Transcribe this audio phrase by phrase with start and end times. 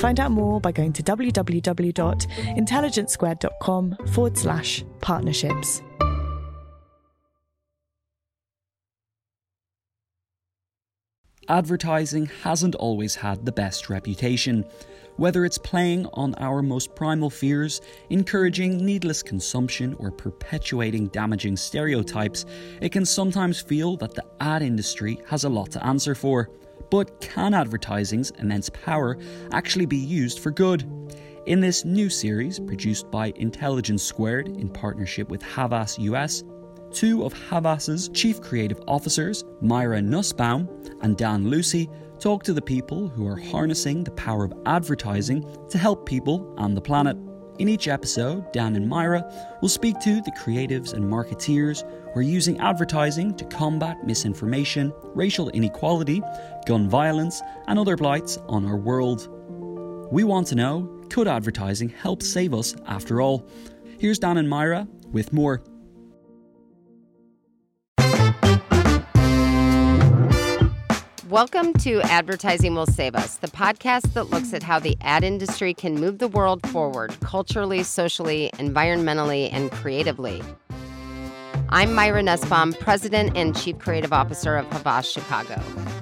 [0.00, 5.82] Find out more by going to www.intelligencesquared.com forward slash partnerships.
[11.50, 14.64] Advertising hasn't always had the best reputation.
[15.16, 22.46] Whether it's playing on our most primal fears, encouraging needless consumption, or perpetuating damaging stereotypes,
[22.80, 26.48] it can sometimes feel that the ad industry has a lot to answer for.
[26.90, 29.16] But can advertising's immense power
[29.52, 30.84] actually be used for good?
[31.46, 36.42] In this new series, produced by Intelligence Squared in partnership with Havas US,
[36.92, 40.68] two of Havas's chief creative officers, Myra Nussbaum
[41.02, 41.88] and Dan Lucey,
[42.18, 46.76] talk to the people who are harnessing the power of advertising to help people and
[46.76, 47.16] the planet.
[47.58, 49.22] In each episode, Dan and Myra
[49.60, 55.48] will speak to the creatives and marketeers who are using advertising to combat misinformation, racial
[55.50, 56.20] inequality,
[56.66, 59.28] gun violence, and other blights on our world.
[60.12, 63.48] We want to know could advertising help save us after all?
[63.98, 65.62] Here's Dan and Myra with more.
[71.28, 75.72] Welcome to Advertising Will Save Us, the podcast that looks at how the ad industry
[75.72, 80.42] can move the world forward culturally, socially, environmentally, and creatively.
[81.72, 85.54] I'm Myra Nussbaum, President and Chief Creative Officer of Havas Chicago.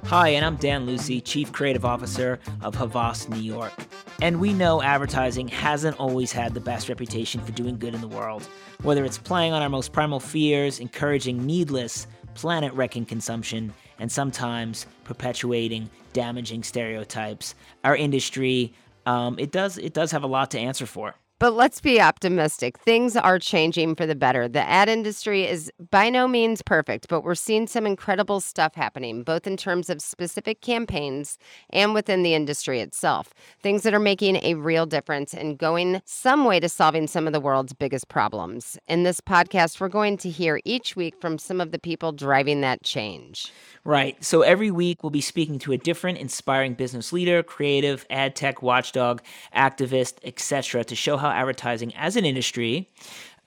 [0.07, 3.75] Hi, and I'm Dan Lucey, Chief Creative Officer of Havas New York.
[4.23, 8.09] And we know advertising hasn't always had the best reputation for doing good in the
[8.09, 8.49] world.
[8.81, 14.87] Whether it's playing on our most primal fears, encouraging needless, planet wrecking consumption, and sometimes
[15.05, 17.55] perpetuating damaging stereotypes.
[17.85, 18.73] Our industry,
[19.05, 21.15] um, it does it does have a lot to answer for.
[21.41, 22.77] But let's be optimistic.
[22.79, 24.49] Things are changing for the better.
[24.49, 29.23] The ad industry is by no means perfect, but we're seeing some incredible stuff happening,
[29.23, 31.39] both in terms of specific campaigns
[31.71, 33.35] and within the industry itself.
[33.63, 37.33] Things that are making a real difference and going some way to solving some of
[37.33, 38.77] the world's biggest problems.
[38.89, 42.63] In this podcast, we're going to hear each week from some of the people driving
[42.63, 43.53] that change.
[43.85, 44.23] Right.
[44.25, 48.61] So every week we'll be speaking to a different inspiring business leader, creative, ad tech
[48.61, 49.23] watchdog,
[49.55, 50.83] activist, etc.
[50.83, 52.91] to show how advertising as an industry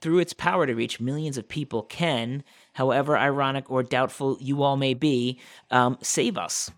[0.02, 2.44] through its power to reach millions of people can,
[2.74, 6.72] however ironic or doubtful you all may be, um, save us.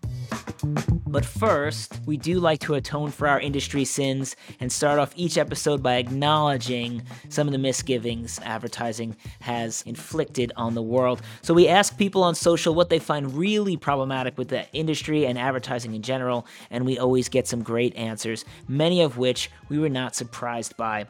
[1.14, 5.38] But first, we do like to atone for our industry sins and start off each
[5.38, 11.22] episode by acknowledging some of the misgivings advertising has inflicted on the world.
[11.40, 15.38] So we ask people on social what they find really problematic with the industry and
[15.38, 19.88] advertising in general, and we always get some great answers, many of which we were
[19.88, 21.06] not surprised by.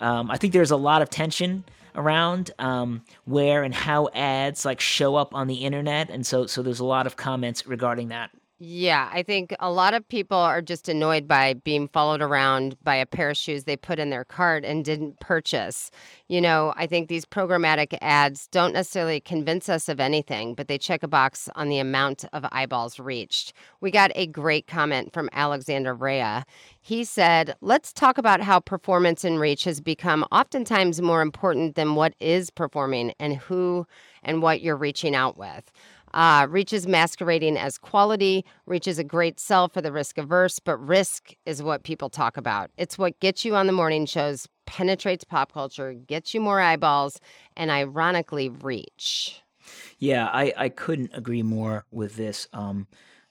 [0.00, 4.80] Um, I think there's a lot of tension around um, where and how ads like
[4.80, 8.30] show up on the internet, and so so there's a lot of comments regarding that.
[8.58, 12.94] Yeah, I think a lot of people are just annoyed by being followed around by
[12.94, 15.90] a pair of shoes they put in their cart and didn't purchase.
[16.28, 20.78] You know, I think these programmatic ads don't necessarily convince us of anything, but they
[20.78, 23.52] check a box on the amount of eyeballs reached.
[23.82, 26.42] We got a great comment from Alexander Rea.
[26.80, 31.94] He said, Let's talk about how performance and reach has become oftentimes more important than
[31.94, 33.86] what is performing and who
[34.22, 35.70] and what you're reaching out with.
[36.16, 36.46] Uh,
[36.88, 38.42] masquerading as quality.
[38.64, 42.38] Reach is a great sell for the risk averse, but risk is what people talk
[42.38, 42.70] about.
[42.78, 47.20] It's what gets you on the morning shows, penetrates pop culture, gets you more eyeballs,
[47.54, 49.42] and ironically, reach.
[49.98, 52.48] Yeah, I, I couldn't agree more with this.
[52.54, 52.86] Um,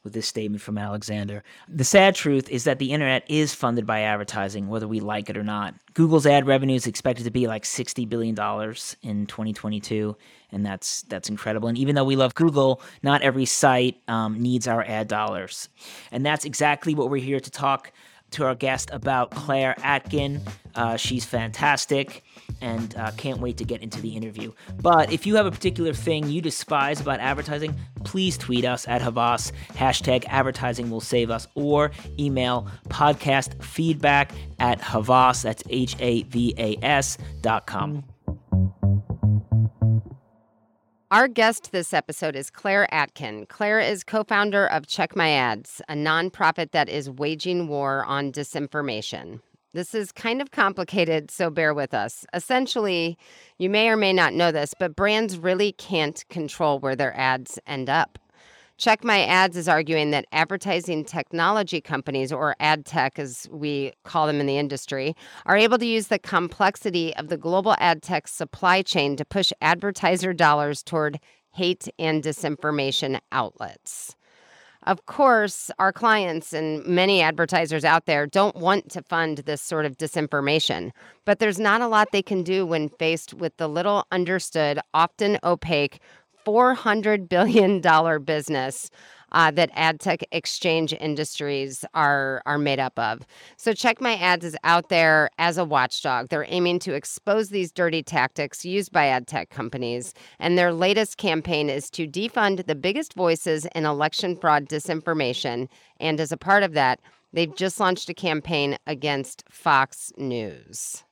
[0.06, 1.44] with this statement from Alexander.
[1.68, 5.36] The sad truth is that the internet is funded by advertising, whether we like it
[5.36, 5.74] or not.
[5.94, 8.36] Google's ad revenue is expected to be like $60 billion
[9.02, 10.16] in 2022,
[10.52, 11.68] and that's that's incredible.
[11.68, 15.68] And even though we love Google, not every site um, needs our ad dollars.
[16.12, 17.92] And that's exactly what we're here to talk
[18.36, 20.42] to our guest about Claire Atkin.
[20.76, 22.24] Uh, she's fantastic
[22.62, 24.52] and uh, can't wait to get into the interview.
[24.82, 29.02] But if you have a particular thing you despise about advertising, please tweet us at
[29.02, 36.24] Havas, hashtag advertising will save us, or email podcast feedback at Havas, that's H A
[36.24, 38.04] V A S dot com.
[41.12, 43.46] Our guest this episode is Claire Atkin.
[43.46, 48.32] Claire is co founder of Check My Ads, a nonprofit that is waging war on
[48.32, 49.40] disinformation.
[49.74, 52.26] This is kind of complicated, so bear with us.
[52.34, 53.20] Essentially,
[53.60, 57.60] you may or may not know this, but brands really can't control where their ads
[57.68, 58.18] end up.
[58.78, 64.28] Check My Ads is arguing that advertising technology companies, or ad tech as we call
[64.28, 68.28] them in the industry, are able to use the complexity of the global ad tech
[68.28, 71.22] supply chain to push advertiser dollars toward
[71.54, 74.18] hate and disinformation outlets.
[74.84, 79.86] Of course, our clients and many advertisers out there don't want to fund this sort
[79.86, 80.92] of disinformation,
[81.24, 85.40] but there's not a lot they can do when faced with the little understood, often
[85.44, 86.02] opaque
[86.46, 87.82] $400 billion
[88.24, 88.90] business
[89.36, 93.26] uh, that ad tech exchange industries are are made up of.
[93.58, 96.30] So check my ads is out there as a watchdog.
[96.30, 101.18] They're aiming to expose these dirty tactics used by ad tech companies, and their latest
[101.18, 105.68] campaign is to defund the biggest voices in election fraud disinformation.
[106.00, 107.02] And as a part of that,
[107.34, 111.04] they've just launched a campaign against Fox News.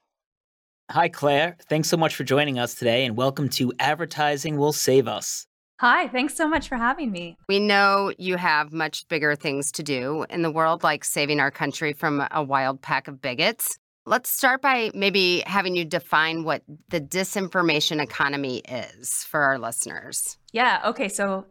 [0.94, 1.58] Hi, Claire.
[1.68, 5.48] Thanks so much for joining us today, and welcome to Advertising Will Save Us.
[5.80, 7.36] Hi, thanks so much for having me.
[7.50, 11.50] We know you have much bigger things to do in the world, like saving our
[11.50, 13.80] country from a wild pack of bigots.
[14.06, 20.38] Let's start by maybe having you define what the disinformation economy is for our listeners.
[20.52, 21.10] Yeah, okay.
[21.10, 21.48] So,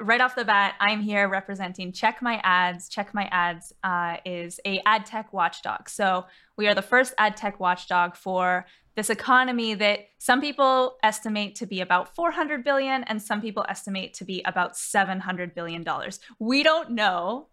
[0.00, 2.88] right off the bat, I'm here representing Check My Ads.
[2.90, 5.88] Check My Ads uh, is a ad tech watchdog.
[5.88, 6.26] So,
[6.56, 11.66] we are the first ad tech watchdog for this economy that some people estimate to
[11.66, 16.20] be about 400 billion and some people estimate to be about 700 billion dollars.
[16.38, 17.48] We don't know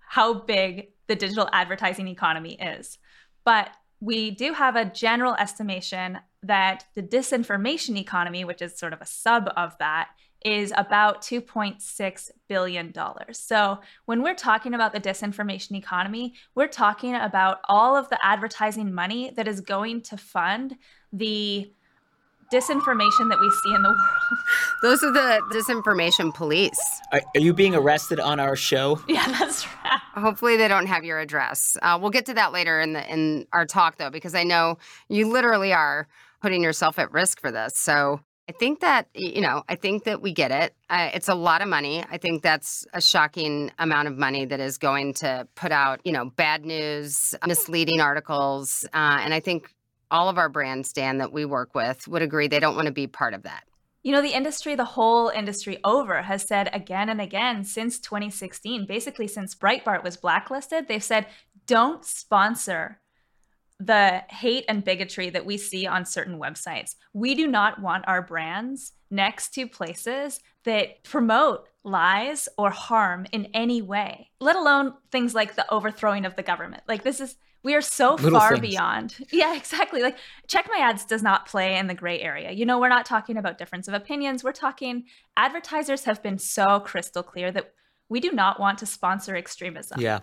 [0.00, 2.98] how big the digital advertising economy is,
[3.44, 3.70] but
[4.00, 9.06] we do have a general estimation that the disinformation economy, which is sort of a
[9.06, 10.08] sub of that,
[10.44, 12.92] is about $2.6 billion.
[13.32, 18.92] So, when we're talking about the disinformation economy, we're talking about all of the advertising
[18.92, 20.76] money that is going to fund
[21.12, 21.72] the
[22.52, 24.40] disinformation that we see in the world.
[24.82, 27.00] Those are the disinformation police.
[27.12, 29.00] Are, are you being arrested on our show?
[29.08, 30.00] Yeah, that's right.
[30.14, 31.76] Hopefully, they don't have your address.
[31.82, 34.78] Uh, we'll get to that later in the in our talk, though, because I know
[35.08, 36.08] you literally are
[36.40, 37.76] putting yourself at risk for this.
[37.76, 40.74] So I think that, you know, I think that we get it.
[40.90, 42.04] Uh, it's a lot of money.
[42.10, 46.12] I think that's a shocking amount of money that is going to put out, you
[46.12, 48.84] know, bad news, misleading articles.
[48.92, 49.72] Uh, and I think
[50.10, 52.92] all of our brands, Dan, that we work with would agree they don't want to
[52.92, 53.64] be part of that.
[54.02, 58.86] You know, the industry, the whole industry over, has said again and again since 2016,
[58.86, 61.26] basically since Breitbart was blacklisted, they've said,
[61.66, 62.98] don't sponsor
[63.86, 66.94] the hate and bigotry that we see on certain websites.
[67.12, 73.46] We do not want our brands next to places that promote lies or harm in
[73.54, 76.84] any way, let alone things like the overthrowing of the government.
[76.86, 78.60] Like, this is, we are so Little far things.
[78.60, 79.16] beyond.
[79.32, 80.02] Yeah, exactly.
[80.02, 82.52] Like, Check My Ads does not play in the gray area.
[82.52, 84.44] You know, we're not talking about difference of opinions.
[84.44, 85.04] We're talking,
[85.36, 87.72] advertisers have been so crystal clear that
[88.08, 90.00] we do not want to sponsor extremism.
[90.00, 90.20] Yeah.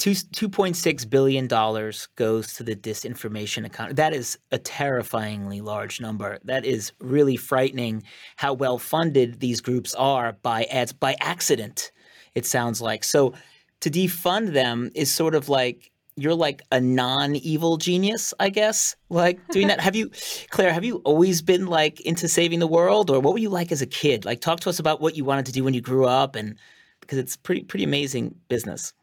[0.00, 3.92] Two, $2.6 billion goes to the disinformation economy.
[3.96, 6.38] That is a terrifyingly large number.
[6.44, 8.04] That is really frightening
[8.36, 11.92] how well funded these groups are by ads, by accident,
[12.34, 13.04] it sounds like.
[13.04, 13.34] So
[13.80, 18.96] to defund them is sort of like you're like a non-evil genius, I guess.
[19.10, 19.80] Like doing that.
[19.80, 20.10] have you,
[20.48, 20.72] Claire?
[20.72, 23.82] Have you always been like into saving the world, or what were you like as
[23.82, 24.24] a kid?
[24.24, 26.56] Like, talk to us about what you wanted to do when you grew up, and
[27.02, 28.94] because it's pretty pretty amazing business.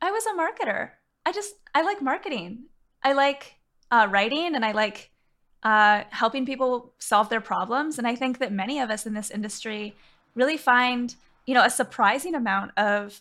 [0.00, 0.90] I was a marketer.
[1.26, 2.64] I just I like marketing.
[3.02, 3.54] I like
[3.90, 5.10] uh, writing, and I like
[5.62, 7.98] uh, helping people solve their problems.
[7.98, 9.94] And I think that many of us in this industry
[10.34, 11.14] really find
[11.46, 13.20] you know a surprising amount of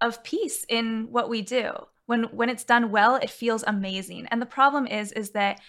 [0.00, 1.72] of peace in what we do.
[2.06, 4.26] When when it's done well, it feels amazing.
[4.26, 5.60] And the problem is is that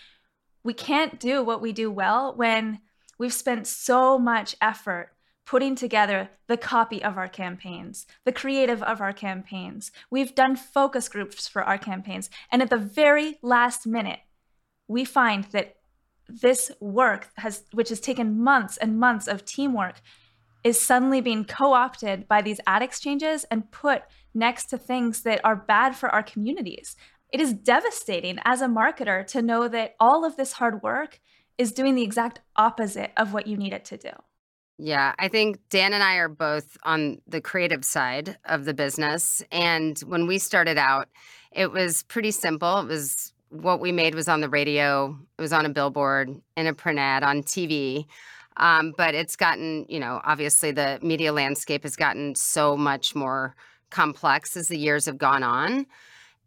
[0.63, 2.79] we can't do what we do well when
[3.19, 5.14] we've spent so much effort
[5.45, 9.91] putting together the copy of our campaigns, the creative of our campaigns.
[10.09, 12.29] We've done focus groups for our campaigns.
[12.51, 14.19] And at the very last minute,
[14.87, 15.75] we find that
[16.27, 20.01] this work has which has taken months and months of teamwork
[20.63, 24.01] is suddenly being co-opted by these ad exchanges and put
[24.33, 26.95] next to things that are bad for our communities.
[27.31, 31.19] It is devastating as a marketer to know that all of this hard work
[31.59, 34.09] is doing the exact opposite of what you need it to do.
[34.77, 39.41] Yeah, I think Dan and I are both on the creative side of the business.
[39.51, 41.07] And when we started out,
[41.51, 42.79] it was pretty simple.
[42.79, 46.67] It was what we made was on the radio, it was on a billboard, in
[46.67, 48.05] a print ad, on TV.
[48.57, 53.55] Um, but it's gotten, you know, obviously the media landscape has gotten so much more
[53.91, 55.85] complex as the years have gone on.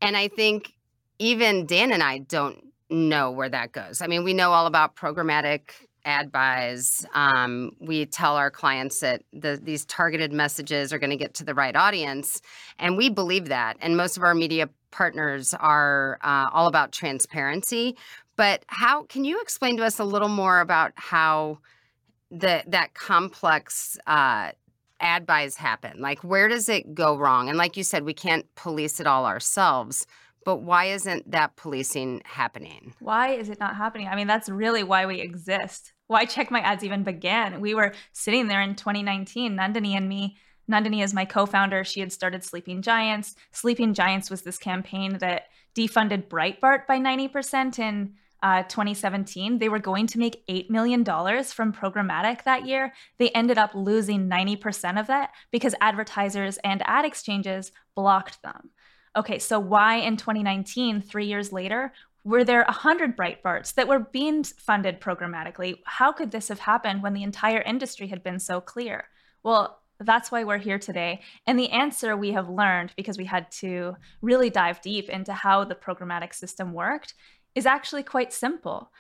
[0.03, 0.75] And I think
[1.19, 4.03] even Dan and I don't know where that goes.
[4.03, 5.71] I mean, we know all about programmatic
[6.09, 7.07] ad buys.
[7.13, 11.45] Um, we tell our clients that the, these targeted messages are going to get to
[11.45, 12.41] the right audience,
[12.79, 13.77] and we believe that.
[13.81, 17.95] And most of our media partners are uh, all about transparency.
[18.37, 21.59] But how can you explain to us a little more about how
[22.31, 24.53] the that complex uh,
[25.01, 26.01] ad buys happen?
[26.01, 27.49] Like, where does it go wrong?
[27.51, 30.07] And like you said, we can't police it all ourselves.
[30.45, 32.95] But why isn't that policing happening?
[33.01, 34.09] Why is it not happening?
[34.09, 35.93] I mean, that's really why we exist.
[36.09, 37.61] Why Check My Ads even began.
[37.61, 40.37] We were sitting there in 2019, Nandini and me.
[40.71, 41.85] Nandini is my co founder.
[41.85, 43.37] She had started Sleeping Giants.
[43.53, 49.59] Sleeping Giants was this campaign that defunded Breitbart by 90% in uh, 2017.
[49.59, 52.93] They were going to make $8 million from programmatic that year.
[53.19, 58.71] They ended up losing 90% of that because advertisers and ad exchanges blocked them.
[59.17, 61.93] Okay, so why in 2019, three years later,
[62.25, 65.79] were there 100 Breitbarts that were being funded programmatically?
[65.85, 69.09] How could this have happened when the entire industry had been so clear?
[69.43, 71.21] Well, that's why we're here today.
[71.47, 75.65] And the answer we have learned, because we had to really dive deep into how
[75.65, 77.15] the programmatic system worked,
[77.55, 78.93] is actually quite simple.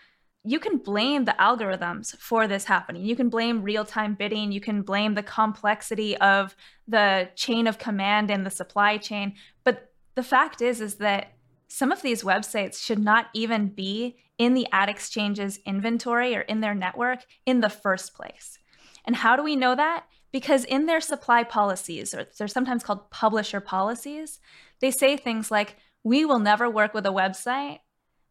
[0.45, 3.05] You can blame the algorithms for this happening.
[3.05, 4.51] You can blame real time bidding.
[4.51, 6.57] You can blame the complexity of
[6.87, 9.35] the chain of command and the supply chain.
[9.65, 11.33] But the fact is is that
[11.69, 16.61] some of these websites should not even be in the ad exchange's inventory or in
[16.61, 18.59] their network in the first place.
[19.05, 20.07] And how do we know that?
[20.33, 24.41] Because in their supply policies, or they're sometimes called publisher policies,
[24.81, 27.81] they say things like, we will never work with a website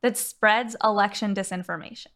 [0.01, 2.08] that spreads election disinformation.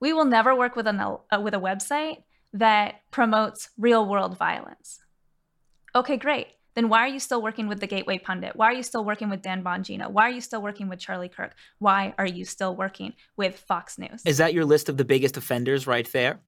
[0.00, 5.00] We will never work with, an, uh, with a website that promotes real world violence.
[5.94, 8.54] Okay, great then why are you still working with the Gateway Pundit?
[8.54, 10.10] Why are you still working with Dan Bongino?
[10.10, 11.54] Why are you still working with Charlie Kirk?
[11.78, 14.22] Why are you still working with Fox News?
[14.24, 16.40] Is that your list of the biggest offenders right there?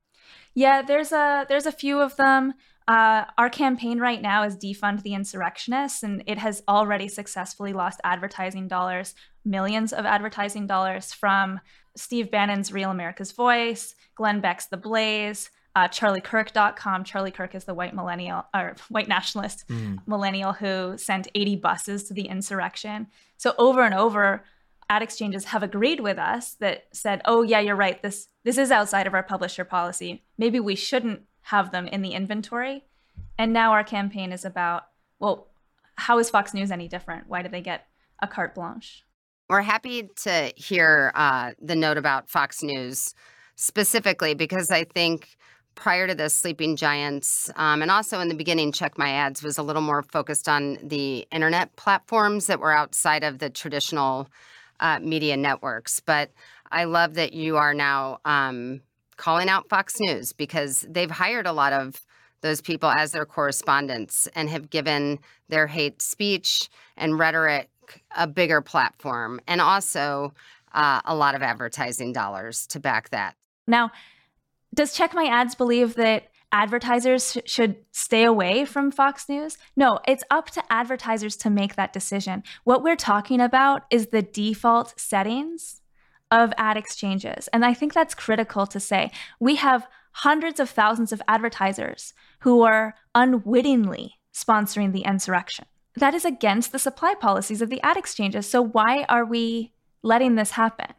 [0.55, 2.55] Yeah, there's a there's a few of them.
[2.89, 8.01] Uh, our campaign right now is defund the insurrectionists, and it has already successfully lost
[8.03, 11.61] advertising dollars, millions of advertising dollars from
[11.97, 15.51] Steve Bannon's Real America's Voice, Glenn Beck's The Blaze,
[15.81, 17.05] uh, charliekirk.com.
[17.05, 19.99] Charlie Kirk is the white millennial or white nationalist mm.
[20.07, 23.07] millennial who sent 80 buses to the insurrection.
[23.39, 24.45] So over and over,
[24.91, 28.03] ad exchanges have agreed with us that said, "Oh yeah, you're right.
[28.03, 30.23] This this is outside of our publisher policy.
[30.37, 32.85] Maybe we shouldn't have them in the inventory."
[33.39, 34.83] And now our campaign is about,
[35.19, 35.49] well,
[35.95, 37.27] how is Fox News any different?
[37.27, 37.87] Why do they get
[38.21, 39.07] a carte blanche?
[39.49, 43.15] We're happy to hear uh, the note about Fox News
[43.57, 45.37] specifically because I think
[45.75, 49.59] prior to this, Sleeping Giants, um, and also in the beginning, Check My Ads was
[49.59, 54.29] a little more focused on the internet platforms that were outside of the traditional
[54.81, 56.01] uh, media networks.
[56.01, 56.31] But
[56.73, 58.81] I love that you are now um,
[59.17, 62.05] calling out Fox News because they've hired a lot of
[62.41, 67.69] those people as their correspondents and have given their hate speech and rhetoric
[68.17, 70.33] a bigger platform and also
[70.73, 73.35] uh, a lot of advertising dollars to back that.
[73.67, 73.91] Now,
[74.75, 79.59] does Check My Ads believe that advertisers sh- should stay away from Fox News?
[79.77, 82.43] No, it's up to advertisers to make that decision.
[82.65, 85.81] What we're talking about is the default settings
[86.31, 87.49] of ad exchanges.
[87.49, 89.11] And I think that's critical to say.
[89.41, 95.67] We have hundreds of thousands of advertisers who are unwittingly sponsoring the insurrection.
[95.97, 98.49] That is against the supply policies of the ad exchanges.
[98.49, 99.73] So why are we
[100.03, 100.95] letting this happen?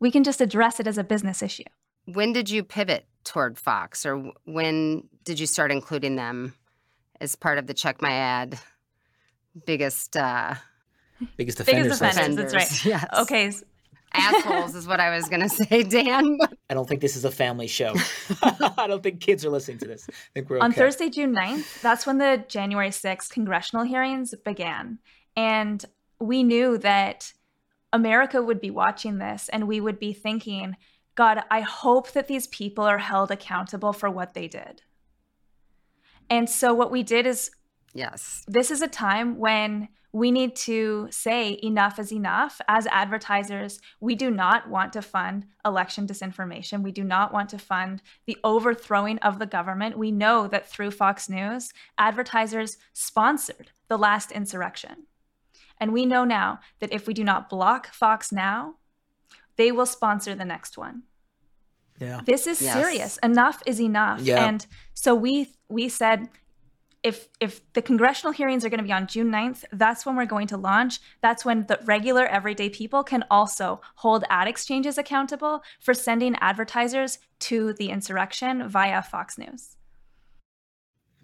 [0.00, 1.64] We can just address it as a business issue.
[2.06, 6.54] When did you pivot toward Fox, or when did you start including them
[7.20, 8.58] as part of the Check My Ad
[9.66, 10.54] biggest uh,
[11.36, 11.98] biggest offenders?
[11.98, 12.84] Biggest offenders, that's right.
[12.84, 13.06] Yes.
[13.18, 13.52] Okay.
[14.12, 16.38] Assholes is what I was going to say, Dan.
[16.70, 17.94] I don't think this is a family show.
[18.42, 20.06] I don't think kids are listening to this.
[20.08, 20.64] I think we're okay.
[20.64, 25.00] On Thursday, June 9th, that's when the January 6th congressional hearings began.
[25.36, 25.84] And
[26.18, 27.32] we knew that
[27.92, 30.76] America would be watching this and we would be thinking,
[31.16, 34.82] God, I hope that these people are held accountable for what they did.
[36.30, 37.50] And so what we did is
[37.96, 38.44] Yes.
[38.46, 42.60] This is a time when we need to say enough is enough.
[42.68, 46.82] As advertisers, we do not want to fund election disinformation.
[46.82, 49.98] We do not want to fund the overthrowing of the government.
[49.98, 55.06] We know that through Fox News, advertisers sponsored the last insurrection.
[55.78, 58.76] And we know now that if we do not block Fox now,
[59.56, 61.02] they will sponsor the next one.
[61.98, 62.20] Yeah.
[62.24, 62.74] This is Yes.
[62.74, 63.18] serious.
[63.22, 64.20] Enough is enough.
[64.20, 64.44] Yeah.
[64.46, 66.28] And so we we said
[67.02, 70.26] if if the congressional hearings are going to be on June 9th, that's when we're
[70.26, 70.98] going to launch.
[71.22, 77.18] That's when the regular everyday people can also hold ad exchanges accountable for sending advertisers
[77.40, 79.75] to the insurrection via Fox News.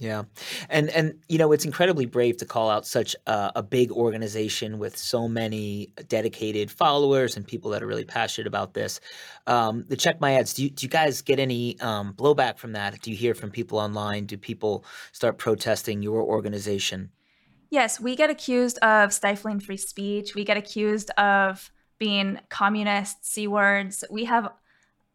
[0.03, 0.25] Yeah,
[0.69, 4.81] and and you know it's incredibly brave to call out such a, a big organization
[4.81, 8.99] with so many dedicated followers and people that are really passionate about this.
[9.47, 10.55] Um, the check my ads.
[10.55, 13.01] Do you, do you guys get any um, blowback from that?
[13.01, 14.27] Do you hear from people online?
[14.27, 17.13] Do people start protesting your organization?
[17.71, 20.35] Yes, we get accused of stifling free speech.
[20.35, 24.03] We get accused of being communist, C words.
[24.11, 24.51] We have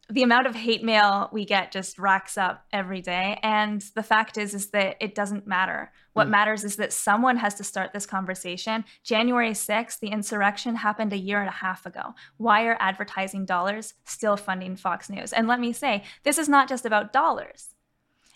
[0.09, 3.39] the amount of hate mail we get just racks up every day.
[3.43, 5.91] And the fact is, is that it doesn't matter.
[6.13, 6.31] What Mm.
[6.31, 8.85] matters is that someone has to start this conversation.
[9.03, 12.15] January 6th, the insurrection happened a year and a half ago.
[12.37, 15.33] Why are advertising dollars still funding Fox News?
[15.33, 17.73] And let me say, this is not just about dollars.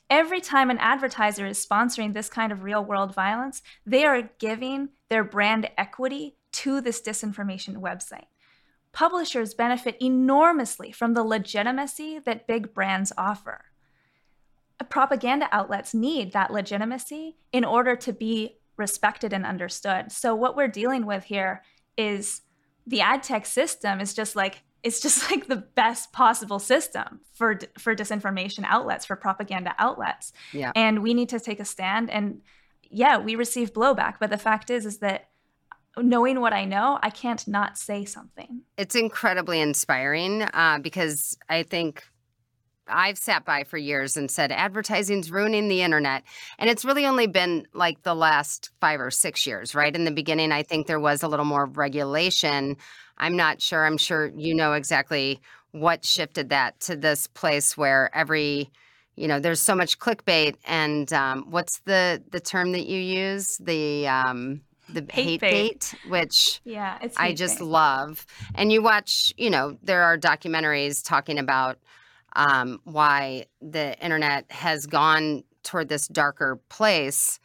[0.10, 4.90] Every time an advertiser is sponsoring this kind of real world violence, they are giving
[5.08, 8.26] their brand equity to this disinformation website.
[8.94, 13.66] Publishers benefit enormously from the legitimacy that big brands offer.
[14.90, 20.12] Propaganda outlets need that legitimacy in order to be respected and understood.
[20.12, 21.62] So what we're dealing with here
[21.98, 22.42] is
[22.88, 27.60] the ad tech system is just like it's just like the best possible system for
[27.78, 30.72] for disinformation outlets for propaganda outlets Yeah.
[30.76, 32.42] and we need to take a stand and
[32.90, 35.30] yeah we receive blowback but the fact is is that
[35.98, 41.64] knowing what i know i can't not say something It's incredibly inspiring uh, because I
[41.64, 42.04] think
[42.88, 46.24] I've sat by for years and said advertising's ruining the internet.
[46.60, 49.96] And it's really only been like the last five or six years, right?
[49.96, 52.78] In the beginning, I think there was a little more regulation.
[53.18, 53.86] I'm not sure.
[53.86, 55.40] I'm sure you know exactly
[55.72, 58.70] what shifted that to this place where every
[59.16, 63.58] you know there's so much clickbait and um, what's the the term that you use
[63.58, 64.62] the um
[64.94, 65.96] the Hate hate, bait.
[66.08, 67.66] which yeah it's I just bait.
[67.66, 68.26] love.
[68.56, 71.78] And you watch, you know, there are documentaries talking about
[72.36, 77.40] um, why the internet has gone toward this darker place.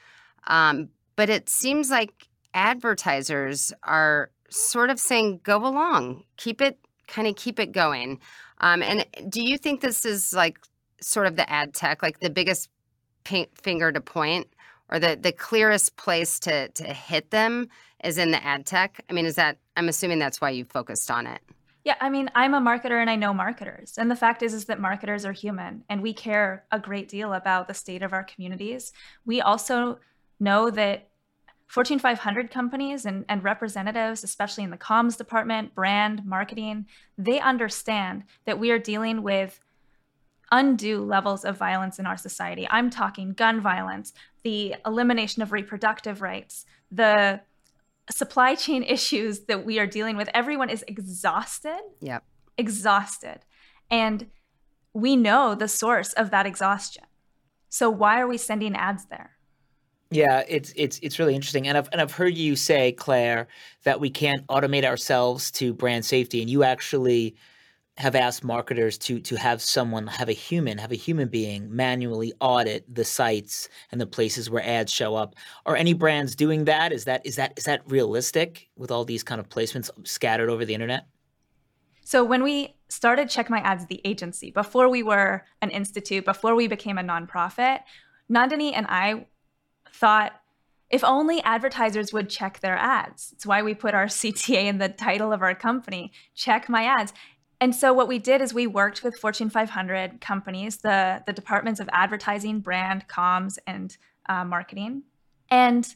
[0.47, 6.79] Um, but it seems like advertisers are sort of saying, go along, keep it,
[7.09, 8.21] kind of keep it going.
[8.61, 10.59] Um, and do you think this is like
[11.01, 12.71] sort of the ad tech, like the biggest
[13.25, 14.47] finger to point
[14.91, 17.69] or the, the clearest place to, to hit them
[18.05, 19.05] is in the ad tech?
[19.09, 21.41] I mean, is that, I'm assuming that's why you focused on it.
[21.85, 23.97] Yeah, I mean, I'm a marketer and I know marketers.
[23.97, 27.33] And the fact is is that marketers are human and we care a great deal
[27.33, 28.93] about the state of our communities.
[29.25, 30.01] We also
[30.41, 31.09] know that
[31.69, 36.87] Fortune 500 companies and, and representatives, especially in the comms department, brand, marketing,
[37.19, 39.61] they understand that we are dealing with
[40.53, 42.67] undue levels of violence in our society.
[42.71, 47.41] I'm talking gun violence, the elimination of reproductive rights, the
[48.11, 50.29] supply chain issues that we are dealing with.
[50.35, 52.25] Everyone is exhausted, Yep.
[52.57, 53.41] exhausted.
[53.91, 54.27] And
[54.93, 57.05] we know the source of that exhaustion.
[57.69, 59.33] So why are we sending ads there?
[60.11, 63.49] Yeah, it's it's it's really interesting, and I've and I've heard you say, Claire,
[63.83, 67.35] that we can't automate ourselves to brand safety, and you actually
[67.99, 72.33] have asked marketers to to have someone have a human have a human being manually
[72.41, 76.93] audit the sites and the places where ads show up are any brands doing that
[76.93, 80.65] is that is that is that realistic with all these kind of placements scattered over
[80.65, 81.07] the internet
[82.05, 86.55] So when we started Check My Ads, the agency, before we were an institute, before
[86.55, 87.81] we became a nonprofit,
[88.31, 89.27] Nandini and I
[89.93, 90.41] thought
[90.89, 93.33] if only advertisers would check their ads.
[93.33, 97.13] It's why we put our CTA in the title of our company, Check My Ads.
[97.61, 101.81] And so what we did is we worked with Fortune 500 companies, the, the departments
[101.81, 103.97] of advertising, brand, comms, and
[104.29, 105.05] uh, marketing.
[105.51, 105.87] And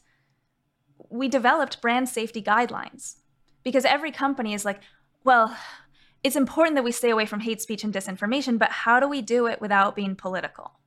[1.10, 3.16] we developed brand safety guidelines
[3.62, 4.80] because every company is like,
[5.24, 5.54] well,
[6.22, 9.20] it's important that we stay away from hate speech and disinformation, but how do we
[9.22, 10.79] do it without being political?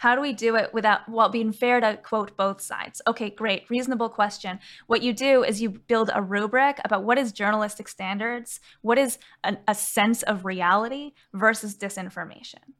[0.00, 3.02] How do we do it without while being fair to quote both sides?
[3.06, 4.58] Okay, great, reasonable question.
[4.86, 9.18] What you do is you build a rubric about what is journalistic standards, what is
[9.44, 12.72] an, a sense of reality versus disinformation.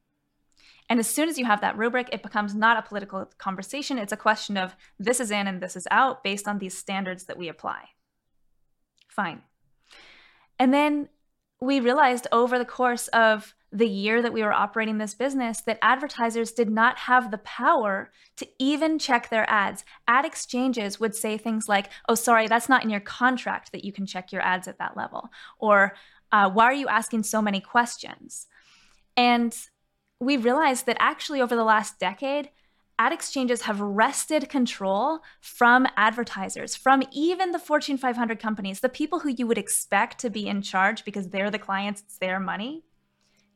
[0.89, 3.99] And as soon as you have that rubric, it becomes not a political conversation.
[3.99, 7.25] It's a question of this is in and this is out based on these standards
[7.25, 7.83] that we apply.
[9.09, 9.43] Fine.
[10.59, 11.11] And then
[11.61, 15.79] we realized over the course of the year that we were operating this business that
[15.81, 19.85] advertisers did not have the power to even check their ads.
[20.09, 23.93] Ad exchanges would say things like, oh, sorry, that's not in your contract that you
[23.93, 25.31] can check your ads at that level.
[25.59, 25.95] Or,
[26.33, 28.47] uh, why are you asking so many questions?
[29.17, 29.57] And
[30.21, 32.51] we realized that actually over the last decade,
[32.99, 39.21] ad exchanges have wrested control from advertisers, from even the Fortune 500 companies, the people
[39.21, 42.83] who you would expect to be in charge because they're the clients, it's their money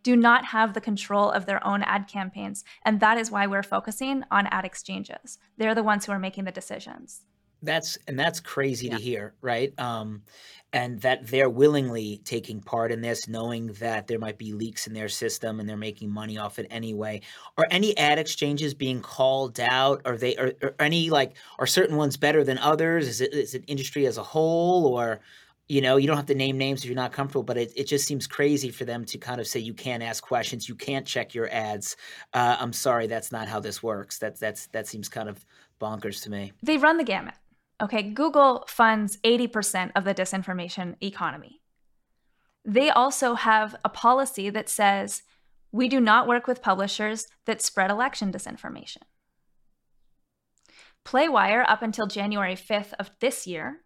[0.05, 2.62] do not have the control of their own ad campaigns.
[2.85, 5.38] And that is why we're focusing on ad exchanges.
[5.57, 7.23] They're the ones who are making the decisions.
[7.62, 8.99] That's and that's crazy yeah.
[8.99, 9.73] to hear, right?
[9.81, 10.23] Um,
[10.75, 14.93] and that they're willingly taking part in this, knowing that there might be leaks in
[14.93, 17.23] their system and they're making money off it anyway.
[17.57, 20.03] Are any ad exchanges being called out?
[20.05, 23.09] Are they are, are any like are certain ones better than others?
[23.09, 25.21] Is it is it industry as a whole or
[25.68, 27.85] you know you don't have to name names if you're not comfortable but it, it
[27.85, 31.07] just seems crazy for them to kind of say you can't ask questions you can't
[31.07, 31.96] check your ads.
[32.33, 34.18] Uh, i'm sorry that's not how this works.
[34.18, 35.44] That's that's that seems kind of
[35.81, 36.53] bonkers to me.
[36.62, 37.35] They run the gamut
[37.83, 38.03] okay?
[38.03, 41.61] Google funds 80% of the disinformation economy.
[42.64, 45.22] They also have a policy that says
[45.70, 49.03] we do not work with publishers that spread election disinformation.
[51.05, 53.84] Playwire up until january 5th of this year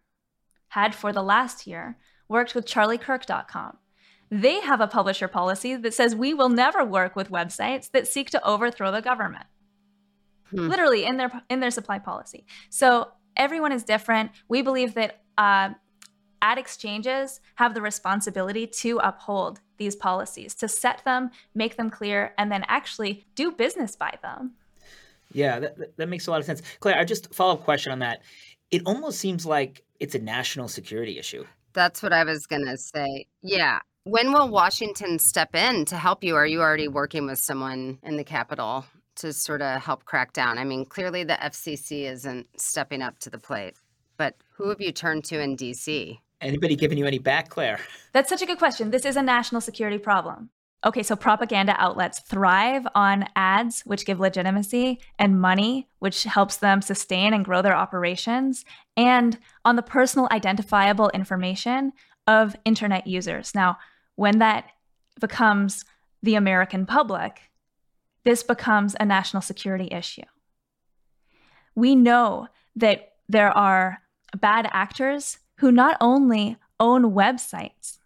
[0.69, 3.77] had for the last year worked with charliekirk.com.
[4.31, 8.29] They have a publisher policy that says we will never work with websites that seek
[8.31, 9.45] to overthrow the government.
[10.51, 10.67] Hmm.
[10.67, 12.45] Literally in their in their supply policy.
[12.69, 14.31] So everyone is different.
[14.47, 15.69] We believe that uh,
[16.41, 22.33] ad exchanges have the responsibility to uphold these policies, to set them, make them clear,
[22.37, 24.53] and then actually do business by them.
[25.31, 26.61] Yeah, that, that makes a lot of sense.
[26.79, 28.21] Claire, I just follow up question on that.
[28.71, 31.45] It almost seems like it's a national security issue.
[31.73, 33.27] That's what I was going to say.
[33.41, 33.79] Yeah.
[34.03, 36.35] When will Washington step in to help you?
[36.35, 38.85] Are you already working with someone in the Capitol
[39.17, 40.57] to sort of help crack down?
[40.57, 43.75] I mean, clearly the FCC isn't stepping up to the plate,
[44.17, 46.17] but who have you turned to in DC?
[46.41, 47.79] Anybody giving you any back, Claire?
[48.13, 48.91] That's such a good question.
[48.91, 50.49] This is a national security problem.
[50.85, 56.81] Okay, so propaganda outlets thrive on ads, which give legitimacy, and money, which helps them
[56.81, 58.63] sustain and grow their operations,
[58.95, 61.91] and on the personal identifiable information
[62.27, 63.53] of internet users.
[63.53, 63.77] Now,
[64.15, 64.69] when that
[65.19, 65.83] becomes
[66.23, 67.41] the American public,
[68.23, 70.21] this becomes a national security issue.
[71.75, 73.99] We know that there are
[74.37, 77.98] bad actors who not only own websites,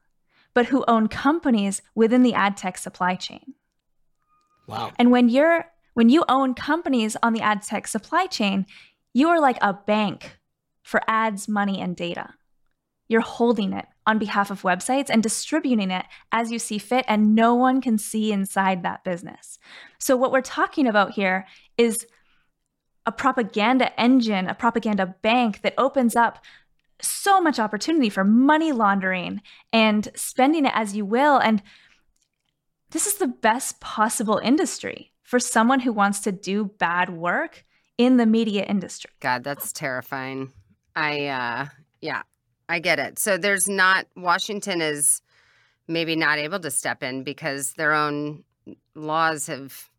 [0.54, 3.56] but who own companies within the ad tech supply chain.
[4.68, 4.92] Wow.
[4.98, 8.66] And when you're when you own companies on the ad tech supply chain,
[9.14, 10.40] you are like a bank
[10.82, 12.34] for ads, money, and data.
[13.08, 17.36] You're holding it on behalf of websites and distributing it as you see fit, and
[17.36, 19.60] no one can see inside that business.
[20.00, 21.46] So, what we're talking about here
[21.78, 22.08] is
[23.06, 26.44] a propaganda engine, a propaganda bank that opens up
[27.02, 31.38] so much opportunity for money laundering and spending it as you will.
[31.38, 31.62] And
[32.92, 37.66] this is the best possible industry for someone who wants to do bad work
[37.98, 39.12] in the media industry.
[39.20, 40.52] God, that's terrifying.
[40.96, 41.66] I, uh,
[42.02, 42.22] yeah,
[42.70, 43.20] I get it.
[43.20, 45.22] So there's not, Washington is
[45.88, 48.44] maybe not able to step in because their own
[48.96, 49.90] laws have,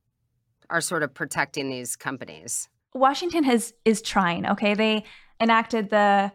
[0.71, 2.69] are sort of protecting these companies.
[2.95, 4.75] Washington has, is trying, okay?
[4.75, 5.05] They
[5.41, 6.33] enacted the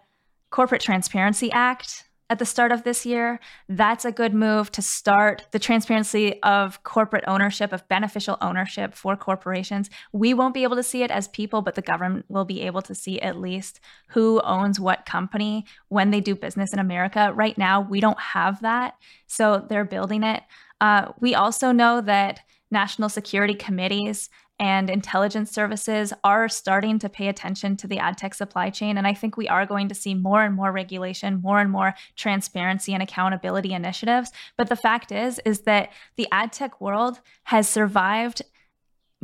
[0.49, 3.39] Corporate Transparency Act at the start of this year.
[3.67, 9.15] That's a good move to start the transparency of corporate ownership, of beneficial ownership for
[9.15, 9.89] corporations.
[10.11, 12.83] We won't be able to see it as people, but the government will be able
[12.83, 17.31] to see at least who owns what company when they do business in America.
[17.33, 18.93] Right now, we don't have that.
[19.25, 20.43] So they're building it.
[20.79, 24.29] Uh, we also know that national security committees
[24.59, 28.97] and intelligence services are starting to pay attention to the ad tech supply chain.
[28.97, 31.95] And I think we are going to see more and more regulation, more and more
[32.17, 34.31] transparency and accountability initiatives.
[34.57, 38.41] But the fact is, is that the ad tech world has survived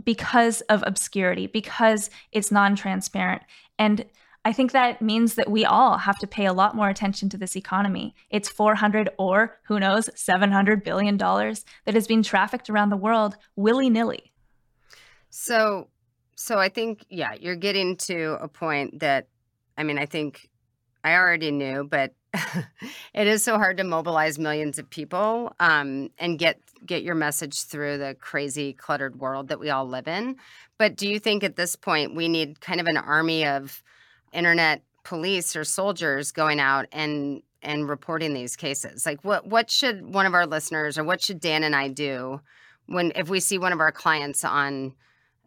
[0.03, 3.41] because of obscurity, because it's non transparent.
[3.77, 4.05] And
[4.45, 7.37] I think that means that we all have to pay a lot more attention to
[7.37, 8.13] this economy.
[8.29, 13.35] It's 400 or who knows, 700 billion dollars that is being trafficked around the world
[13.55, 14.31] willy-nilly.
[15.37, 15.89] So,
[16.35, 19.27] so I think, yeah, you're getting to a point that,
[19.77, 20.49] I mean, I think
[21.03, 22.13] I already knew, but
[23.13, 27.63] it is so hard to mobilize millions of people um, and get get your message
[27.63, 30.37] through the crazy cluttered world that we all live in.
[30.77, 33.83] But do you think at this point we need kind of an army of
[34.31, 39.05] internet police or soldiers going out and and reporting these cases?
[39.05, 42.39] Like what what should one of our listeners or what should Dan and I do
[42.85, 44.93] when if we see one of our clients on,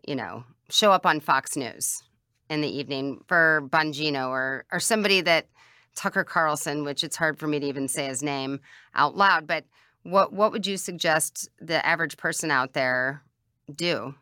[0.09, 2.03] you know, show up on Fox News
[2.49, 5.49] in the evening for Bongino or or somebody that
[5.95, 8.61] Tucker Carlson, which it's hard for me to even say his name
[8.95, 9.65] out loud, but
[10.05, 13.23] what what would you suggest the average person out there
[13.73, 14.15] do?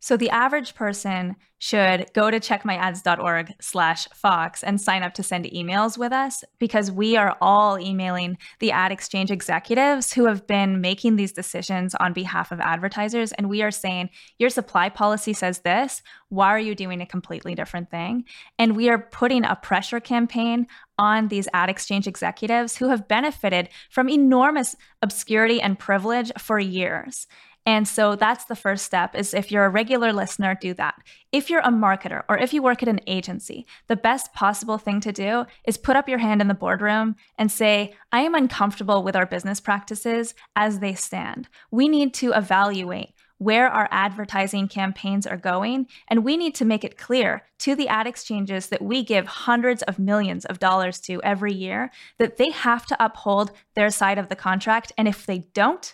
[0.00, 5.44] So the average person should go to checkmyads.org slash Fox and sign up to send
[5.46, 10.80] emails with us because we are all emailing the ad exchange executives who have been
[10.80, 13.32] making these decisions on behalf of advertisers.
[13.32, 16.00] And we are saying, your supply policy says this.
[16.28, 18.24] Why are you doing a completely different thing?
[18.56, 23.68] And we are putting a pressure campaign on these ad exchange executives who have benefited
[23.90, 27.26] from enormous obscurity and privilege for years.
[27.68, 30.94] And so that's the first step is if you're a regular listener, do that.
[31.32, 35.00] If you're a marketer or if you work at an agency, the best possible thing
[35.00, 39.02] to do is put up your hand in the boardroom and say, I am uncomfortable
[39.02, 41.50] with our business practices as they stand.
[41.70, 45.88] We need to evaluate where our advertising campaigns are going.
[46.08, 49.82] And we need to make it clear to the ad exchanges that we give hundreds
[49.82, 54.30] of millions of dollars to every year that they have to uphold their side of
[54.30, 54.90] the contract.
[54.96, 55.92] And if they don't,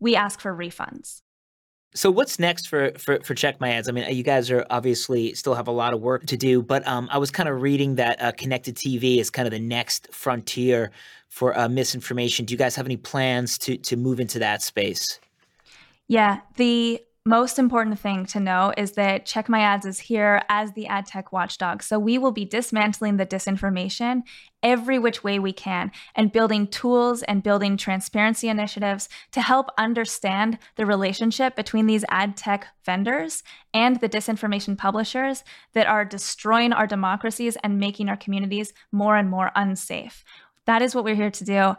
[0.00, 1.22] we ask for refunds.
[1.94, 3.88] So what's next for, for for Check My Ads?
[3.88, 6.86] I mean, you guys are obviously still have a lot of work to do, but
[6.86, 10.08] um, I was kind of reading that uh, connected TV is kind of the next
[10.12, 10.90] frontier
[11.28, 12.44] for uh, misinformation.
[12.44, 15.20] Do you guys have any plans to to move into that space?
[16.08, 20.72] Yeah, the most important thing to know is that Check My Ads is here as
[20.72, 21.82] the ad tech watchdog.
[21.82, 24.22] So we will be dismantling the disinformation
[24.62, 30.58] every which way we can and building tools and building transparency initiatives to help understand
[30.76, 33.42] the relationship between these ad tech vendors
[33.74, 35.42] and the disinformation publishers
[35.74, 40.24] that are destroying our democracies and making our communities more and more unsafe.
[40.66, 41.76] That is what we're here to do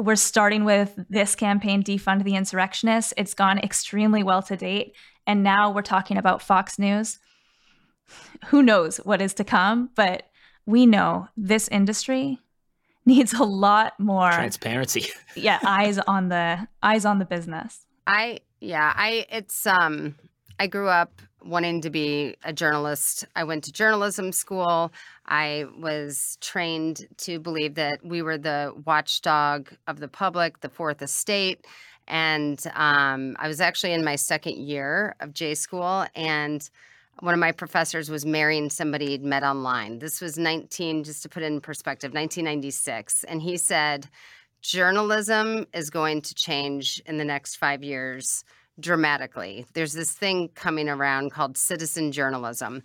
[0.00, 3.12] we're starting with this campaign, Defund the Insurrectionists.
[3.16, 4.94] It's gone extremely well to date.
[5.26, 7.18] And now we're talking about Fox News.
[8.46, 10.24] Who knows what is to come, but
[10.66, 12.38] we know this industry
[13.06, 15.06] needs a lot more transparency.
[15.36, 17.86] yeah, eyes on the eyes on the business.
[18.06, 20.16] I yeah, I it's um
[20.58, 23.24] I grew up wanting to be a journalist.
[23.36, 24.92] I went to journalism school.
[25.26, 31.02] I was trained to believe that we were the watchdog of the public, the fourth
[31.02, 31.66] estate.
[32.08, 36.68] And um, I was actually in my second year of J school, and
[37.20, 39.98] one of my professors was marrying somebody he'd met online.
[39.98, 43.24] This was 19, just to put it in perspective, 1996.
[43.24, 44.08] And he said,
[44.62, 48.44] journalism is going to change in the next five years
[48.78, 49.66] dramatically.
[49.74, 52.82] There's this thing coming around called citizen journalism.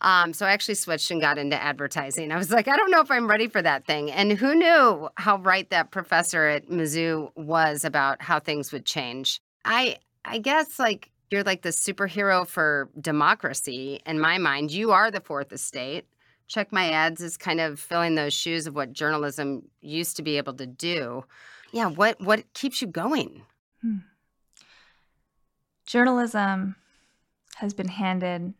[0.00, 2.32] Um, so I actually switched and got into advertising.
[2.32, 4.10] I was like, I don't know if I'm ready for that thing.
[4.10, 9.40] And who knew how right that professor at Mizzou was about how things would change?
[9.64, 14.72] I I guess like you're like the superhero for democracy in my mind.
[14.72, 16.06] You are the fourth estate.
[16.48, 20.36] Check my ads is kind of filling those shoes of what journalism used to be
[20.36, 21.24] able to do.
[21.72, 23.42] Yeah, what what keeps you going?
[23.80, 23.96] Hmm.
[25.86, 26.76] Journalism
[27.56, 28.54] has been handed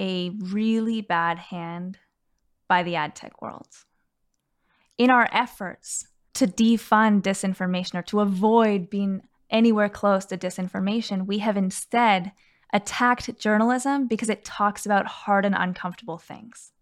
[0.00, 1.98] a really bad hand
[2.68, 3.68] by the ad tech world.
[4.98, 11.38] In our efforts to defund disinformation or to avoid being anywhere close to disinformation, we
[11.38, 12.32] have instead
[12.72, 16.72] attacked journalism because it talks about hard and uncomfortable things.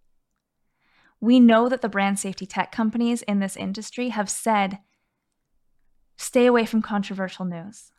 [1.20, 4.79] We know that the brand safety tech companies in this industry have said
[6.16, 7.92] stay away from controversial news.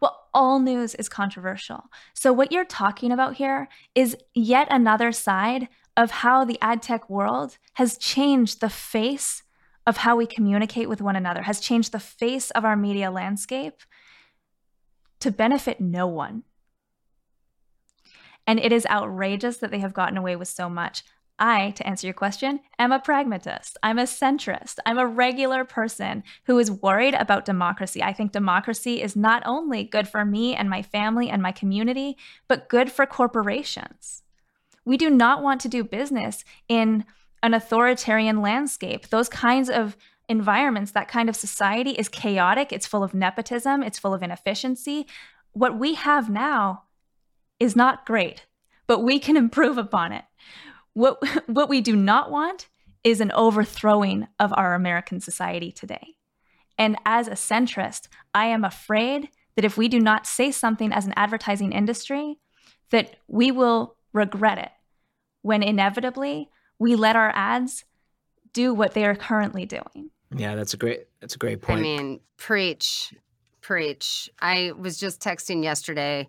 [0.00, 1.84] Well, all news is controversial.
[2.14, 7.10] So, what you're talking about here is yet another side of how the ad tech
[7.10, 9.42] world has changed the face
[9.86, 13.82] of how we communicate with one another, has changed the face of our media landscape
[15.20, 16.44] to benefit no one.
[18.46, 21.02] And it is outrageous that they have gotten away with so much.
[21.38, 23.78] I, to answer your question, am a pragmatist.
[23.82, 24.78] I'm a centrist.
[24.84, 28.02] I'm a regular person who is worried about democracy.
[28.02, 32.16] I think democracy is not only good for me and my family and my community,
[32.48, 34.22] but good for corporations.
[34.84, 37.04] We do not want to do business in
[37.42, 39.08] an authoritarian landscape.
[39.08, 39.96] Those kinds of
[40.28, 45.06] environments, that kind of society is chaotic, it's full of nepotism, it's full of inefficiency.
[45.52, 46.84] What we have now
[47.60, 48.46] is not great,
[48.86, 50.24] but we can improve upon it
[50.94, 52.68] What, what we do not want
[53.04, 56.16] is an overthrowing of our American society today.
[56.76, 61.06] And as a centrist, I am afraid that if we do not say something as
[61.06, 62.38] an advertising industry,
[62.90, 64.70] that we will regret it
[65.42, 66.48] when inevitably
[66.78, 67.84] we let our ads
[68.52, 70.10] do what they are currently doing.
[70.34, 71.80] Yeah, that's a great that's a great point.
[71.80, 73.14] I mean, preach,
[73.60, 74.30] preach.
[74.40, 76.28] I was just texting yesterday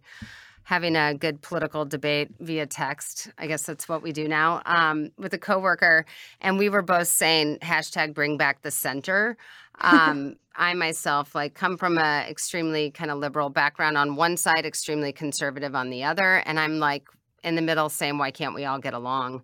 [0.69, 3.27] having a good political debate via text.
[3.39, 6.05] I guess that's what we do now um, with a coworker,
[6.41, 9.35] and we were both saying hashtag Bring Back the Center.
[9.81, 14.63] Um, I myself like come from a extremely kind of liberal background on one side,
[14.63, 17.07] extremely conservative on the other, and I'm like
[17.43, 19.41] in the middle saying, why can't we all get along?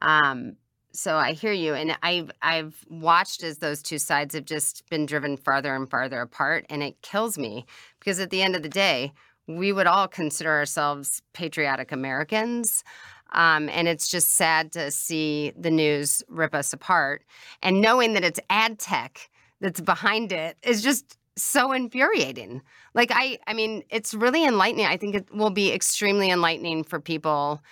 [0.00, 0.56] Um,
[0.94, 5.04] so I hear you, and I've I've watched as those two sides have just been
[5.04, 7.66] driven farther and farther apart, and it kills me
[7.98, 9.12] because at the end of the day,
[9.46, 12.84] we would all consider ourselves patriotic Americans.
[13.32, 17.24] Um, and it's just sad to see the news rip us apart.
[17.62, 22.60] And knowing that it's ad tech that's behind it is just so infuriating.
[22.94, 24.86] Like I I mean, it's really enlightening.
[24.86, 27.62] I think it will be extremely enlightening for people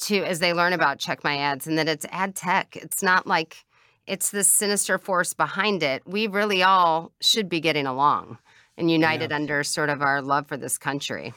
[0.00, 2.76] to as they learn about check my ads and that it's ad tech.
[2.76, 3.64] It's not like
[4.06, 6.02] it's this sinister force behind it.
[6.06, 8.38] We really all should be getting along
[8.76, 9.36] and united yeah.
[9.36, 11.32] under sort of our love for this country.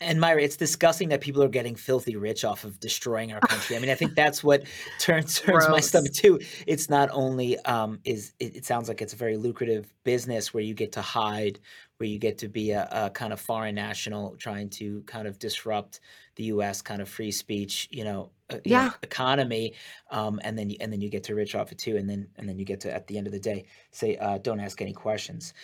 [0.00, 3.74] And Myra, it's disgusting that people are getting filthy rich off of destroying our country.
[3.74, 4.62] I mean, I think that's what
[5.00, 6.38] turns turns my stomach too.
[6.68, 10.62] It's not only um, is it, it, sounds like it's a very lucrative business where
[10.62, 11.58] you get to hide,
[11.96, 15.40] where you get to be a, a kind of foreign national trying to kind of
[15.40, 15.98] disrupt
[16.36, 16.80] the U.S.
[16.80, 18.86] kind of free speech, you know, uh, you yeah.
[18.86, 19.74] know, economy,
[20.12, 22.28] um, and then you, and then you get to rich off it too, and then
[22.36, 24.80] and then you get to at the end of the day say, uh, don't ask
[24.80, 25.54] any questions.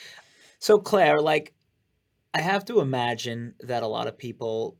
[0.64, 1.52] So Claire, like
[2.32, 4.78] I have to imagine that a lot of people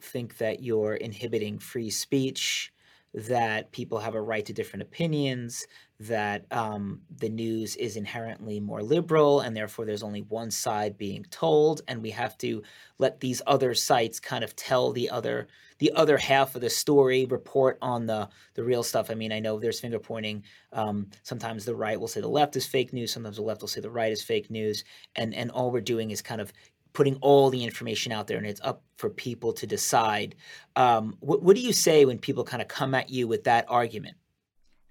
[0.00, 2.72] think that you're inhibiting free speech,
[3.16, 5.66] that people have a right to different opinions,
[5.98, 11.24] that um, the news is inherently more liberal, and therefore there's only one side being
[11.30, 12.62] told, and we have to
[12.98, 15.48] let these other sites kind of tell the other
[15.78, 19.10] the other half of the story, report on the the real stuff.
[19.10, 20.44] I mean, I know there's finger pointing.
[20.72, 23.12] Um, sometimes the right will say the left is fake news.
[23.12, 26.10] Sometimes the left will say the right is fake news, and and all we're doing
[26.10, 26.52] is kind of
[26.96, 30.34] putting all the information out there and it's up for people to decide.
[30.76, 33.66] Um, what, what do you say when people kind of come at you with that
[33.68, 34.16] argument?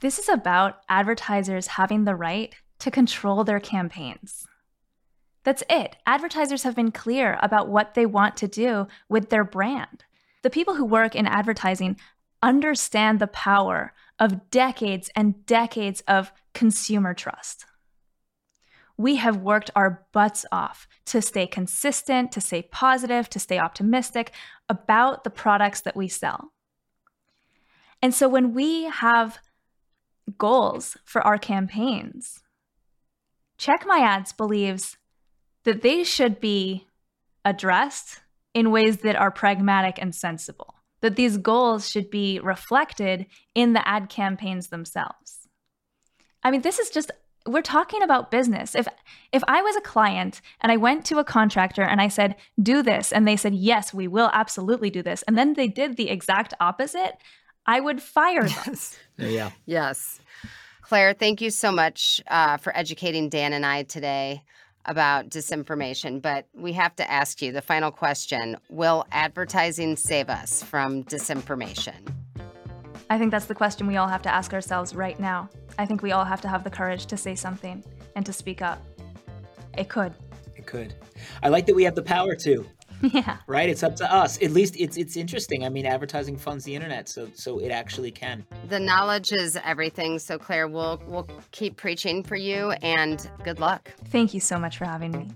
[0.01, 4.45] This is about advertisers having the right to control their campaigns.
[5.43, 5.95] That's it.
[6.05, 10.03] Advertisers have been clear about what they want to do with their brand.
[10.43, 11.99] The people who work in advertising
[12.43, 17.65] understand the power of decades and decades of consumer trust
[18.97, 24.31] we have worked our butts off to stay consistent, to stay positive, to stay optimistic
[24.69, 26.53] about the products that we sell.
[28.01, 29.39] And so when we have
[30.37, 32.41] goals for our campaigns,
[33.57, 34.97] Check My Ads believes
[35.63, 36.87] that they should be
[37.43, 38.19] addressed
[38.53, 43.87] in ways that are pragmatic and sensible, that these goals should be reflected in the
[43.87, 45.47] ad campaigns themselves.
[46.43, 47.11] I mean, this is just
[47.45, 48.75] we're talking about business.
[48.75, 48.87] If
[49.31, 52.81] if I was a client and I went to a contractor and I said, "Do
[52.81, 56.09] this," and they said, "Yes, we will absolutely do this," and then they did the
[56.09, 57.17] exact opposite,
[57.65, 58.63] I would fire them.
[58.65, 58.99] Yes.
[59.17, 59.51] Yeah.
[59.65, 60.19] Yes.
[60.81, 64.43] Claire, thank you so much uh, for educating Dan and I today
[64.83, 66.21] about disinformation.
[66.21, 71.95] But we have to ask you the final question Will advertising save us from disinformation?
[73.09, 75.49] I think that's the question we all have to ask ourselves right now.
[75.77, 77.83] I think we all have to have the courage to say something
[78.15, 78.81] and to speak up.
[79.77, 80.13] It could.
[80.55, 80.93] It could.
[81.43, 82.65] I like that we have the power to.
[83.01, 83.37] Yeah.
[83.45, 83.69] Right?
[83.69, 84.41] It's up to us.
[84.41, 85.65] At least it's it's interesting.
[85.65, 88.45] I mean, advertising funds the internet, so so it actually can.
[88.69, 90.17] The knowledge is everything.
[90.17, 93.91] So Claire, we'll we'll keep preaching for you and good luck.
[94.05, 95.27] Thank you so much for having me.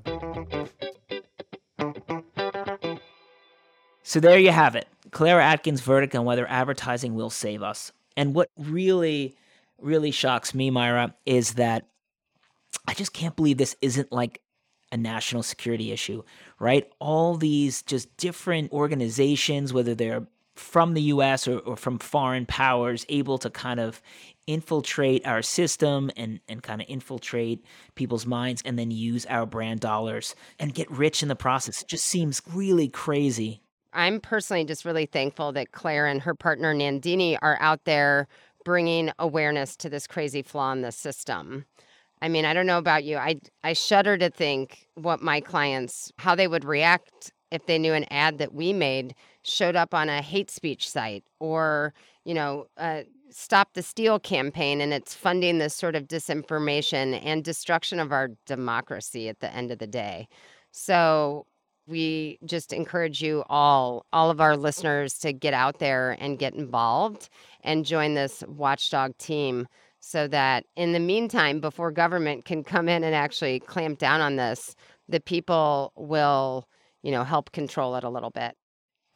[4.03, 4.87] So there you have it.
[5.11, 7.91] Claire Atkin's verdict on whether advertising will save us.
[8.17, 9.35] And what really
[9.81, 11.87] really shocks me, Myra, is that
[12.87, 14.41] I just can't believe this isn't like
[14.91, 16.23] a national security issue,
[16.59, 16.89] right?
[16.99, 20.25] All these just different organizations, whether they're
[20.55, 24.01] from the US or, or from foreign powers, able to kind of
[24.47, 27.63] infiltrate our system and, and kind of infiltrate
[27.95, 31.81] people's minds and then use our brand dollars and get rich in the process.
[31.81, 33.61] It just seems really crazy.
[33.93, 38.27] I'm personally just really thankful that Claire and her partner Nandini are out there
[38.65, 41.65] bringing awareness to this crazy flaw in the system.
[42.21, 43.17] I mean, I don't know about you.
[43.17, 47.93] I I shudder to think what my clients how they would react if they knew
[47.93, 51.93] an ad that we made showed up on a hate speech site or,
[52.25, 52.67] you know,
[53.31, 58.29] Stop the Steal campaign and it's funding this sort of disinformation and destruction of our
[58.45, 60.27] democracy at the end of the day.
[60.71, 61.45] So
[61.89, 66.53] we just encourage you all, all of our listeners, to get out there and get
[66.53, 67.29] involved
[67.63, 69.67] and join this watchdog team
[69.99, 74.37] so that in the meantime, before government can come in and actually clamp down on
[74.37, 74.75] this,
[75.09, 76.67] the people will,
[77.01, 78.55] you know, help control it a little bit.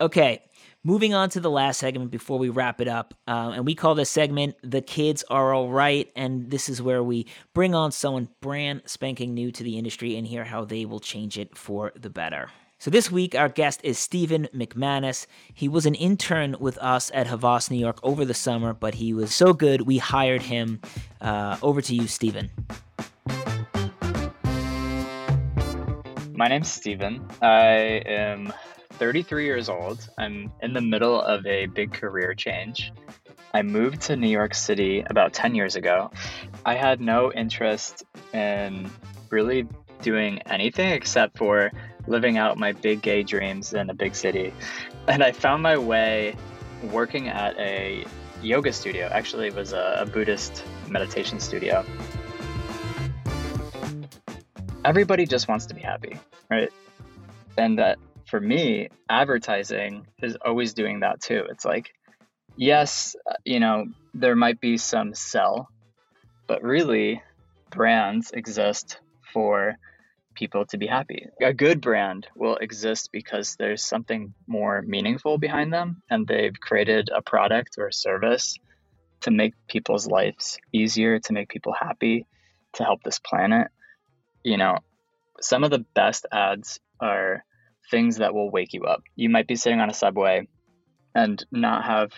[0.02, 0.42] Okay,
[0.84, 3.14] moving on to the last segment before we wrap it up.
[3.28, 6.12] Uh, and we call this segment The Kids Are All Right.
[6.16, 10.28] And this is where we bring on someone brand spanking new to the industry and
[10.28, 12.50] hear how they will change it for the better.
[12.84, 15.26] So this week, our guest is Stephen McManus.
[15.54, 19.14] He was an intern with us at Havas, New York over the summer, but he
[19.14, 20.82] was so good, we hired him.
[21.22, 22.50] Uh, over to you, Stephen.
[26.34, 27.26] My name's Stephen.
[27.42, 28.52] I am
[28.90, 30.06] 33 years old.
[30.18, 32.92] I'm in the middle of a big career change.
[33.54, 36.12] I moved to New York City about 10 years ago.
[36.66, 38.04] I had no interest
[38.34, 38.92] in
[39.30, 39.70] really
[40.02, 41.72] doing anything except for
[42.08, 44.54] living out my big gay dreams in a big city.
[45.08, 46.36] And I found my way
[46.92, 48.06] working at a
[48.42, 49.10] yoga studio.
[49.12, 51.86] Actually, it was a, a Buddhist meditation studio.
[54.86, 56.72] Everybody just wants to be happy, right?
[57.58, 61.46] And that for me, advertising is always doing that too.
[61.50, 61.94] It's like,
[62.58, 65.70] yes, you know, there might be some sell,
[66.48, 67.22] but really,
[67.70, 69.00] brands exist
[69.34, 69.76] for
[70.36, 71.28] people to be happy.
[71.42, 77.10] A good brand will exist because there's something more meaningful behind them and they've created
[77.16, 78.58] a product or a service
[79.22, 82.28] to make people's lives easier, to make people happy,
[82.74, 83.68] to help this planet.
[84.44, 84.78] You know,
[85.42, 87.44] some of the best ads are
[87.90, 89.02] things that will wake you up.
[89.16, 90.48] You might be sitting on a subway
[91.16, 92.12] and not have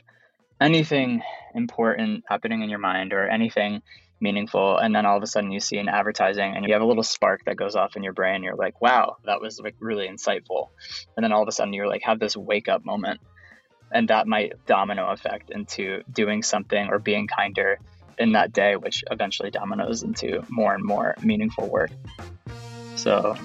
[0.59, 1.21] anything
[1.53, 3.81] important happening in your mind or anything
[4.21, 6.85] meaningful and then all of a sudden you see an advertising and you have a
[6.85, 10.07] little spark that goes off in your brain you're like wow that was like really
[10.07, 10.69] insightful
[11.15, 13.19] and then all of a sudden you're like have this wake up moment
[13.91, 17.77] and that might domino effect into doing something or being kinder
[18.17, 21.91] in that day which eventually dominoes into more and more meaningful work
[22.95, 23.35] so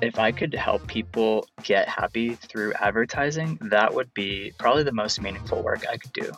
[0.00, 5.20] if I could help people get happy through advertising, that would be probably the most
[5.20, 6.32] meaningful work I could do.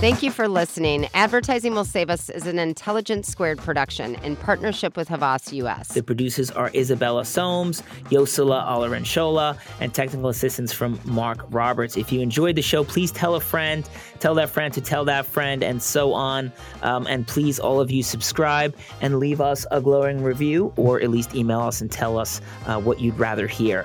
[0.00, 1.10] Thank you for listening.
[1.12, 5.88] Advertising Will Save Us is an Intelligence Squared production in partnership with Havas US.
[5.88, 11.98] The producers are Isabella Soames, Yosila Alaranshola, and technical assistance from Mark Roberts.
[11.98, 13.86] If you enjoyed the show, please tell a friend,
[14.20, 16.50] tell that friend to tell that friend, and so on.
[16.80, 21.10] Um, and please, all of you, subscribe and leave us a glowing review, or at
[21.10, 23.84] least email us and tell us uh, what you'd rather hear.